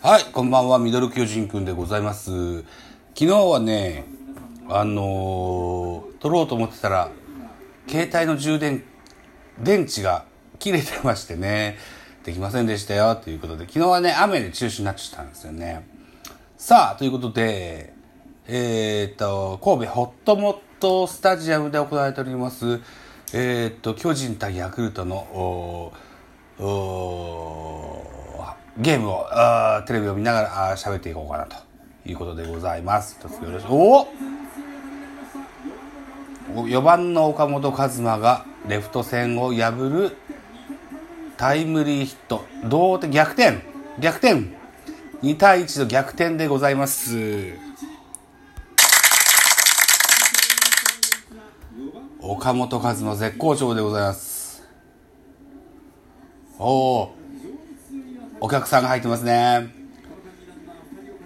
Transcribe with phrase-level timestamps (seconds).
[0.00, 2.58] はい、こんばんは、ミドル巨人くんでございます。
[2.58, 2.68] 昨
[3.14, 4.04] 日はね、
[4.68, 7.10] あのー撮ろうと思ってたら、
[7.88, 8.84] 携帯の充電、
[9.60, 10.24] 電池が
[10.60, 11.78] 切れてましてね、
[12.22, 15.84] できませんでしたよ、ということで、昨日はね、雨で中止になっちゃったんですよね。
[16.56, 17.92] さあ、ということで、
[18.46, 22.80] えーっと、神戸ホットモットスタジアムで行われております、
[23.34, 28.17] えーっと、巨人対ヤクルトの、おーおー
[28.78, 31.56] ゲームをあーテレビを見ながらあー喋っていこうかなと
[32.06, 33.18] いうことでございます。
[33.20, 33.72] よろしく。
[33.72, 34.02] お
[36.54, 40.16] お4番の岡本和真がレフト線を破る
[41.36, 42.44] タイムリーヒット。
[42.64, 43.58] 同点逆転
[43.98, 44.56] 逆転。
[45.22, 47.58] 2対1の逆転でございます。
[52.20, 54.62] 岡本和真絶好調でございます。
[56.60, 57.17] おお
[58.40, 59.68] お客さんが入ってますね。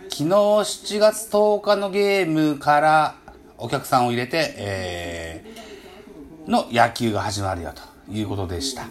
[0.08, 3.16] 昨日7月10日のゲームから
[3.58, 5.62] お客さんを入れて、えー
[6.50, 8.86] の野球が始まるよということでした。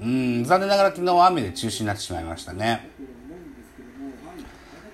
[0.00, 2.88] うん残念ながら昨日は雨で中止になってしまいましたね。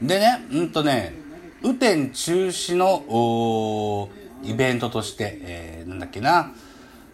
[0.01, 1.15] でねうんとね
[1.63, 4.09] 雨天中止の
[4.43, 6.53] イベントとして、えーなんだっけな、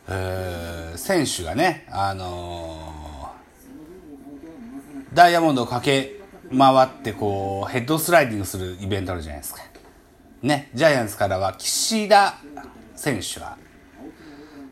[0.08, 2.97] えー選手がねあのー
[5.18, 9.62] ダイヤモンドを駆け回ってこうヘッドスライディングするイベントあるじゃないですか。
[10.42, 12.36] ね、ジャイアンツからは岸田
[12.94, 13.58] 選手が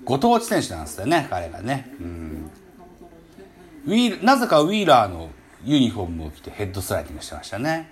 [0.05, 1.91] ご当地選手なんですよね、彼がね。
[2.01, 2.51] うん
[3.87, 5.31] ウィールなぜかウィーラーの
[5.65, 7.91] ユニフォームを着てヘッドスライディングしてましたね。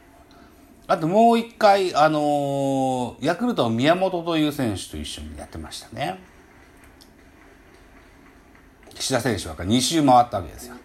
[0.86, 6.20] あともう一回、あのーヤクルトの宮本という選手と一緒にやってましたね。
[8.94, 10.76] 岸田選手は2周回ったわけですよ。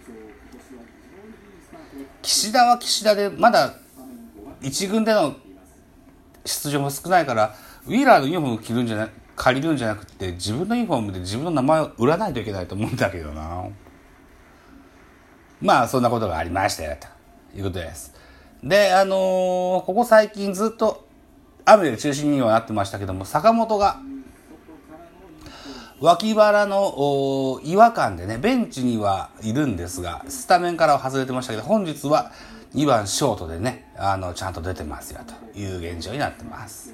[2.22, 3.76] 岸田は岸田でまだ
[4.62, 5.36] 一軍での
[6.46, 13.66] 出場も少ないからウィーラーのユニフォーム着るんじゃな借りるんじゃなくて自分のユニフォームで自分の名前を売らないといけないと思うんだけどな。
[15.62, 18.14] まあそんなことがありましたよということです。
[18.64, 21.08] であのーここ最近ずっと
[21.66, 24.02] 雨で中心にはなってましたけども坂本が
[26.02, 32.32] 脇腹の違和感でね、ベンチにはいるんですが、スタメンからは外れてましたけど、本日は
[32.74, 35.20] 2番ショートでね、あの、ちゃんと出てますよ
[35.54, 36.94] という現状になってます。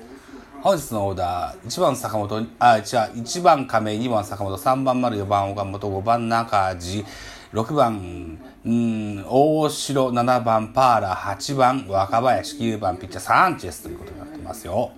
[0.64, 7.06] 本日のオーダー、1番坂本、あ、違う、1番亀井、2番坂本、3番丸、4番岡本、5番中地、
[7.54, 14.92] 6番、うん、大城、7番パーラ、8番若林、9番ピッチャーサンチェスということになってますよ。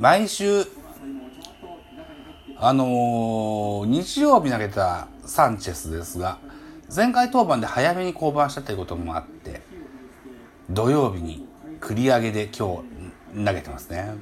[0.00, 0.64] 毎週、
[2.56, 6.38] あのー日曜日投げたサンチェスですが、
[6.94, 9.60] 前回登板で早めに降板したということもあって、
[10.70, 11.46] 土曜日に
[11.82, 12.82] 繰り上げで今
[13.34, 14.14] 日投げてますね。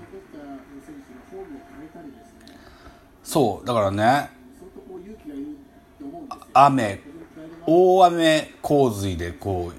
[3.23, 4.31] そう、だからね、
[6.55, 7.01] 雨、
[7.69, 9.71] 大雨洪水でこ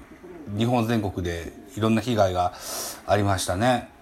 [0.54, 2.54] う、日本全国でいろんな被害が
[3.06, 3.99] ありましたね。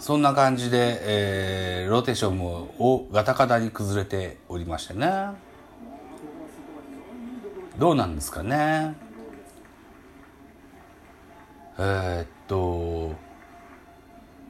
[0.00, 5.10] そんな感じで、えーローテーションもおガタガタに崩れておりましてね。
[7.78, 8.96] どうなんですかね。
[11.78, 13.14] えーっと、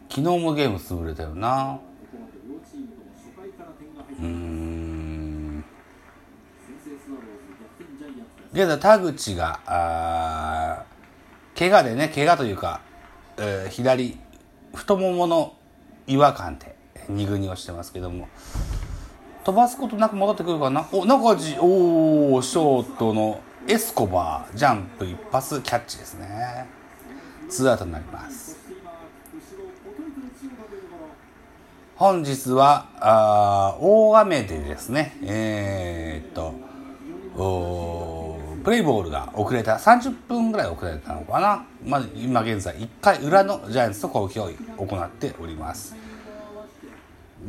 [0.08, 1.80] 昨日もゲーム潰れたよな。
[4.18, 5.64] うーん。
[8.52, 10.84] 現在田口が、あ
[11.58, 12.80] 怪我でね、怪我というか、
[13.36, 14.16] えー左
[14.74, 15.54] 太ももの
[16.06, 16.76] 違和感で
[17.10, 18.28] 2軍に落ちてますけども。
[19.44, 20.86] 飛ばすことなく戻ってくるかな。
[20.92, 26.66] お中地おおショートのエスコバージャンプ一発キャッチですね。
[27.48, 28.58] ツーアウトになります。
[31.96, 35.16] 本日はあ大雨でですね。
[35.22, 36.54] えーっと
[37.36, 38.09] おー
[38.62, 45.96] プレイボールが遅れた30分ぐらい遅れたのかな、まあ、今現在1回裏のジャイアンツと攻撃を行っております。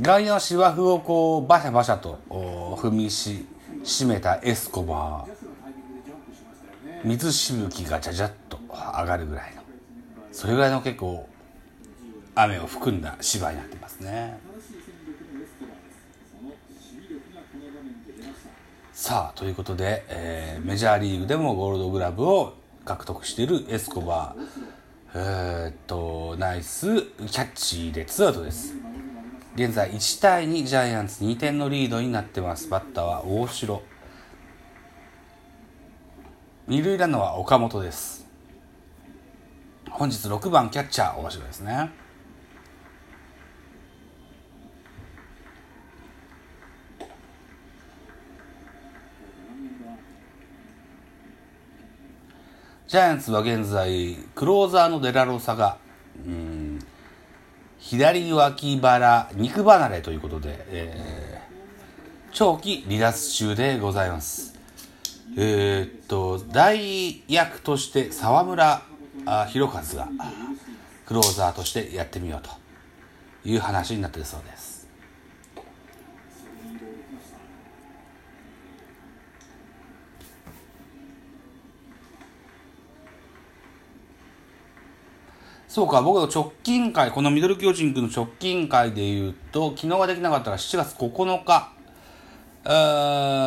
[0.02, 3.46] 外野の芝生をこうバシャバシャと踏みし
[3.84, 5.42] 締めたエスコバー。
[7.04, 9.64] 水しぶきがじゃじゃっと上がるぐらいの
[10.31, 11.28] それぐらいの結構
[12.36, 14.40] 雨を含んだ芝居になってますね。
[19.01, 22.53] さあということで、えーメジャーリーグでもゴールドグラブを
[22.86, 24.45] 獲得しているエスコバー。
[25.15, 28.75] えーっとナイスキャッチでツーアウトです。
[29.56, 32.69] 現在1対2ジャイアンツ2点のリードになってます。
[32.69, 33.81] バッターは大城。
[36.68, 38.27] 二塁ランナーは岡本です。
[39.89, 41.89] 本日6番キャッチャー面白いですね。
[52.92, 55.78] ジャイアンツは現在クローザーのデラロサが
[56.28, 56.78] うん
[57.80, 64.60] 左脇腹肉離れということで、えー、長期離脱中でございます。
[65.38, 68.82] えー、っと代役として沢村
[69.48, 70.10] 弘和が
[71.06, 72.50] クローザーとしてやってみようと
[73.50, 74.81] いう話になってるそうです。
[85.71, 91.71] そうか、僕の直近会、このミドル巨人軍の直近会で言うと、昨日ができなかったら7月9日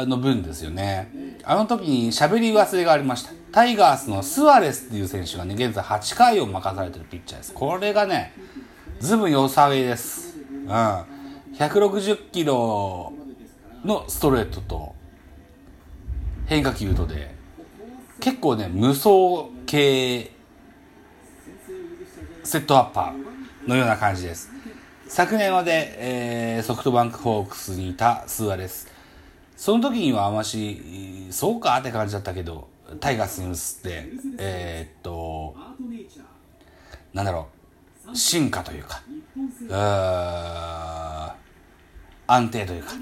[0.07, 1.11] の分ですよね。
[1.45, 3.33] あの時に喋り忘れがありました。
[3.53, 7.53] タイガースのスアレスっていう選手がね、現在8回を任されてるピッチャーです。
[7.53, 8.33] これがね、
[9.01, 10.39] ずぶ良さげです。
[10.39, 10.71] うん。
[11.59, 13.13] 160キロ
[13.85, 14.95] のストレートと
[16.47, 17.35] 変化球とで、
[18.19, 19.11] 結構ね、無双
[19.67, 20.31] 系
[22.43, 24.51] セットアッパーのような感じです。
[25.09, 28.89] 昨年まで、えー、ソフトバンクホークスにいたスアレス。
[29.57, 32.69] その時にはあまし、そうかって感じだったけど、
[33.01, 34.09] タイガースに移って、
[34.39, 35.57] えー、っと、
[37.13, 37.49] なんだろ
[38.11, 39.03] う、進化というか、
[42.27, 42.93] 安定というか、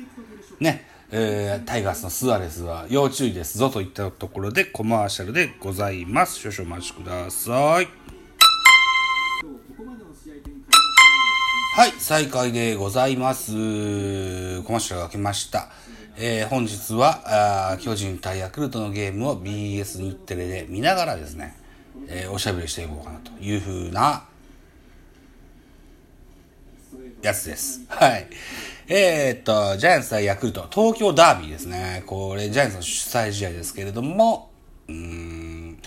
[0.60, 6.38] ね、えー、タイガースのスアレスは要注意ですぞといったところでコマーシャルでございます。
[6.38, 8.01] 少々お待ちください。
[11.74, 13.52] はい、再開でございます。
[14.62, 15.70] コマーシャルが来ました。
[16.18, 21.56] えー、本日はあ、巨人対ヤクルトのゲームを BS 日テレで見ながらですね、
[22.08, 24.24] えー、おしゃべりしていこうかなというふうな、
[27.22, 27.86] やつです。
[27.88, 28.26] はい。
[28.88, 32.02] えー、っと、ジャイアンツ対ヤクルト、東京ダービーですね。
[32.04, 34.50] これ、ジャイアンツの主催試合ですけれども、
[34.88, 35.78] うん、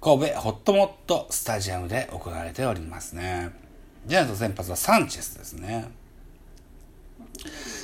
[0.00, 3.67] 神戸ホットモットスタジアムで行われておりますね。
[4.08, 5.90] ジャイアンツの先発はサンチェスですね。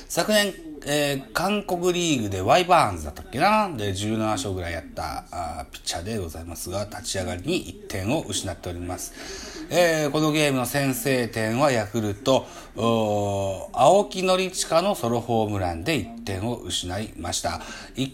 [0.09, 0.53] 昨年、
[0.85, 3.69] えー、韓国リーグでワイバーンズだったっけな？
[3.69, 9.67] で、17勝ぐらいやったあピッチャーでございますが、立ち上がりに1点を失っております。
[9.69, 17.61] えー、このゲームの先制点はヤクルト、青木則親のソロホームランで1点を失いました。
[17.95, 18.11] 1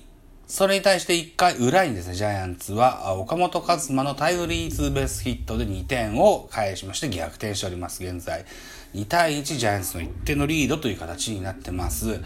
[0.52, 8.44] それに対して1回裏にですね、ジャイアンツは岡本和真のタイムリーツーベースヒットで2点を返しまして逆転しております、現在。
[8.94, 12.20] 2対1ジャイアンツの1点のリードという形になってます。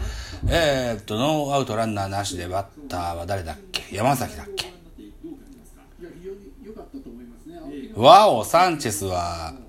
[0.48, 3.94] えー、っと、ノーアウトランナーなしでバッターは誰だっけ？
[3.94, 4.72] 山崎だっけ？
[7.94, 9.65] ワオ、サンチェスは、1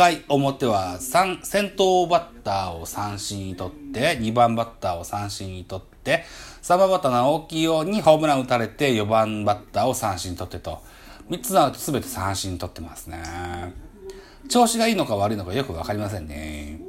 [0.00, 6.24] 回表は3先頭バッターを三振にとって、2番バッターを三振にとって、
[6.62, 10.80] 3番バッターの青木用にホームラン打たれて、4番バッターを三振に取ってと、
[11.28, 13.22] 3つのアウト全て三振に取ってますね。
[14.48, 16.80] 調子がいいのか悪いのかよくわかりませんね。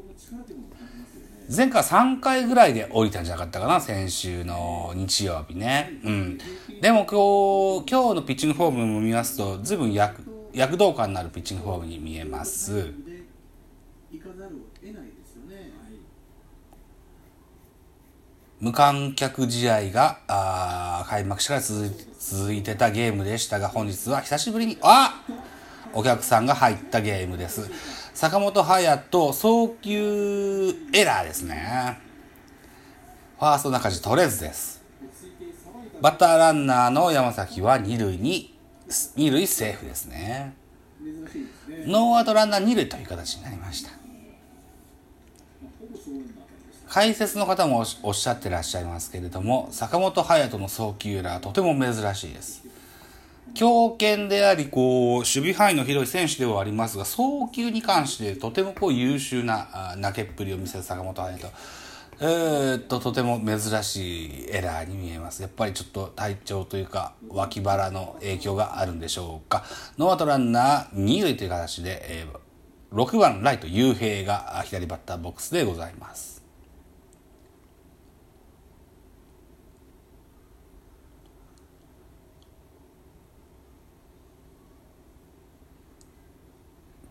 [1.54, 6.00] 前回3回ぐらいで降りたんじゃなかったかな、先週の日曜日ね。
[6.06, 6.38] うん。
[6.80, 12.94] でも今日、今日のピッチングフォームも見ますと、随分躍躍動感のあるピッチングフォームに見えます。
[18.60, 25.24] 無観客試合があ開幕してから続いてたゲームでしたが、本日は久しぶりに、あ
[25.94, 27.72] お客さんが入ったゲームです。
[28.14, 31.98] 坂本勇人、送球エラーですね。
[33.40, 34.84] ファースト中地取れずです。
[36.02, 38.51] バッターランナーの山崎は二塁に、
[39.16, 40.54] 二塁セーフですね。
[41.86, 43.92] ノーアウトランナー二塁という形になりました。
[46.90, 52.64] 解説の方もおっしゃってらっしゃいますけれども、坂本勇人の送球らとても珍しいです。
[53.54, 61.48] 強肩であり、こう、守備範囲の広い選手ではありますが、送球に関してとてもこう優秀な投げっぷりを見せる坂本勇人。
[62.24, 65.42] えー、っと、とても珍しいエラーに見えます。
[65.42, 69.64] やっぱりちょっと体調というか、脇腹の影響があるんでしょうか。
[69.98, 76.41] ノーアウトランナー2塁という形で、えー、6番ライト雄平が左バッターボックスでございます。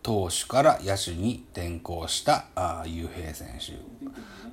[0.03, 3.73] 投手から野手に転向したあ雄平選手。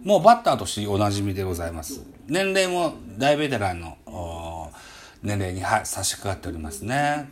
[0.07, 2.03] もうバッターとしておなじみでございます。
[2.27, 3.97] 年齢も大ベテランの
[5.23, 7.31] 年齢には差し掛かっておりますね。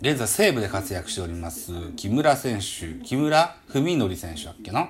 [0.00, 4.88] 現在西武で活躍しております木村選手木村文則選手だっけな？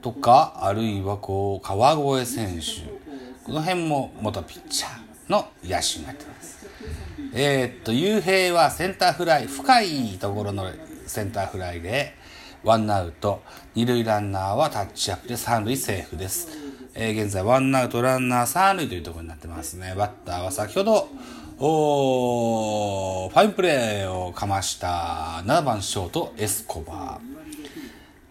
[0.00, 2.82] とかあるいはこう川越選手
[3.44, 6.66] この辺も元ピッチャーの野手になってます
[7.34, 10.70] えー、っと雄平はセンターフライ深いところの
[11.06, 12.14] センターフライで
[12.64, 13.42] ワンアウト
[13.74, 16.48] 二塁ランナーはタッチアップで三塁セーフです、
[16.94, 21.08] えー、現在ワンアウトランナー三塁というところになってますねバッターは先ほど
[21.60, 27.38] おファインプレーをかました7番ショートエスコバー。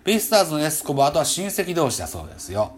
[0.05, 2.77] ベイスターズのエスコバーとは親戚同士だそうですよ。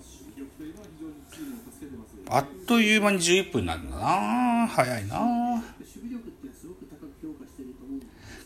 [2.29, 4.67] あっという間に11分になるんだな。
[4.67, 5.17] 早いな。
[5.17, 5.23] こ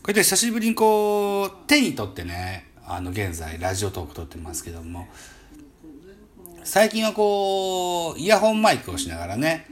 [0.07, 5.07] うやって久しぶりにこう手に取ってねあの現在ラジオトーク撮ってますけども。
[6.65, 9.67] 最近はこうイヤホンマイクをしながらね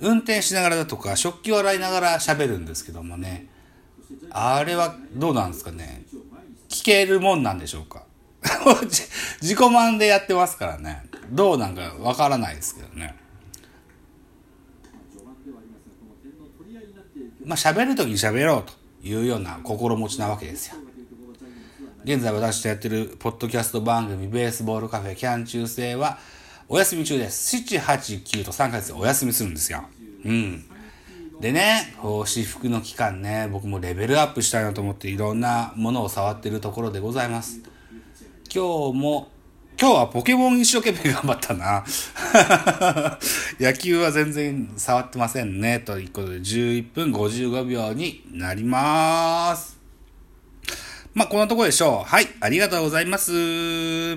[0.00, 3.46] 運転しながらだとか食器を洗いながら喋るんですけどもね。
[4.30, 6.02] あれはどうなんですかね。
[6.68, 8.02] 聞けるもんなんでしょうか。
[9.40, 11.04] 自己満でやってますからね。
[11.30, 13.14] どうなんかわからないですけどね。
[17.44, 18.72] まあ喋る時に喋ろうと
[19.06, 20.76] いうような心持ちなわけですよ
[22.04, 26.18] 現在私とやってるポッドキャスト番組ベースボールカフェキャン中世は
[26.66, 27.56] お休み中です。
[27.56, 29.84] 7、8、9と3ヶ月お休みするんですよ。
[30.24, 30.64] うん。
[31.40, 37.60] でね、こう、私服の期間ね、僕もレベルアップしたいなと思っていろんなものを触ってるところでございます。
[38.52, 39.28] 今日も、
[39.76, 41.84] 今日はポケモン一生懸命頑張ったな。
[43.58, 45.80] 野球は全然触ってませんね。
[45.80, 49.76] ということで、11分55秒になります。
[51.12, 52.08] まあ、こんなとこでしょう。
[52.08, 54.16] はい、ありがとうございます。